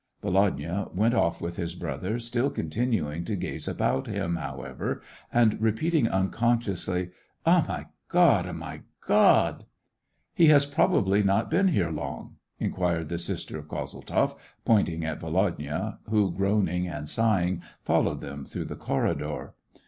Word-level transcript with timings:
Volodya 0.23 0.89
went 0.95 1.13
off 1.13 1.39
with 1.41 1.57
his 1.57 1.75
brother, 1.75 2.17
still 2.17 2.49
continu 2.49 3.13
ing 3.13 3.23
to 3.25 3.35
gaze 3.35 3.67
about 3.67 4.07
him, 4.07 4.35
however, 4.37 4.99
and 5.31 5.61
repeating 5.61 6.07
un 6.07 6.31
consciously:—" 6.31 7.11
Ah, 7.45 7.63
my 7.67 7.85
God! 8.09 8.47
Ah, 8.47 8.51
my 8.51 8.81
God!"" 9.05 9.63
He 10.33 10.47
has 10.47 10.65
probably 10.65 11.21
not 11.21 11.51
been 11.51 11.67
here 11.67 11.91
long 11.91 12.37
}"in 12.59 12.71
quired 12.71 13.09
the 13.09 13.19
sister 13.19 13.59
of 13.59 13.67
Kozeltzoff, 13.67 14.33
pointing 14.65 15.05
at 15.05 15.19
Volodya, 15.19 15.99
who, 16.09 16.31
groaning 16.31 16.87
and 16.87 17.07
sighing, 17.07 17.61
followed 17.83 18.21
them 18.21 18.43
through 18.43 18.65
the 18.65 18.75
corridor. 18.75 19.53